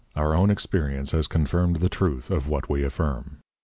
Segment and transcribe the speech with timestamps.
[0.17, 3.37] _Our own Experience has confirmed the Truth of what we affirm.